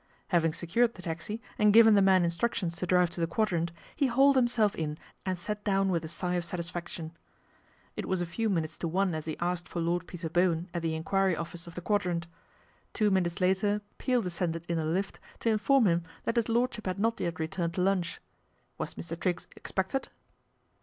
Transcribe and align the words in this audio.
Having 0.29 0.53
secured 0.53 0.95
the 0.95 1.03
taxi 1.03 1.43
and 1.59 1.71
given 1.71 1.93
the 1.93 2.01
man 2.01 2.23
instructions 2.23 2.75
to 2.77 2.87
drive 2.87 3.11
to 3.11 3.21
the 3.21 3.27
Quadrant, 3.27 3.71
he 3.95 4.07
hauled 4.07 4.35
himself 4.35 4.75
in 4.75 4.97
and 5.27 5.37
sat 5.37 5.63
down 5.63 5.89
with 5.89 6.03
a 6.03 6.07
sigh 6.07 6.37
oi 6.37 6.39
satisfaction. 6.39 7.15
It 7.95 8.07
was 8.07 8.19
a 8.19 8.25
few 8.25 8.49
minutes 8.49 8.79
to 8.79 8.87
one 8.87 9.13
as 9.13 9.25
he 9.25 9.37
asked 9.37 9.69
foi 9.69 9.79
Lord 9.79 10.07
Peter 10.07 10.27
Bowen 10.27 10.67
at 10.73 10.81
the 10.81 10.95
enquiry 10.95 11.35
office 11.35 11.67
of 11.67 11.75
th( 11.75 11.85
Quadrant. 11.85 12.25
Two 12.95 13.11
minutes 13.11 13.39
later 13.39 13.79
Peel 13.99 14.23
descendec 14.23 14.65
in 14.67 14.77
the 14.77 14.85
lift 14.85 15.19
to 15.41 15.51
inform 15.51 15.85
him 15.85 16.01
that 16.23 16.35
his 16.35 16.49
Lordship 16.49 16.87
hac 16.87 16.95
MR. 16.97 17.03
TRIGGS 17.03 17.11
TAKES 17.11 17.17
TEA 17.17 17.21
209 17.21 17.27
not 17.27 17.37
yet 17.37 17.39
returned 17.39 17.73
to 17.75 17.81
lunch. 17.81 18.21
Was 18.79 18.95
Mr. 18.95 19.15
Triggs 19.19 19.47
ex 19.55 19.71
pected 19.71 20.05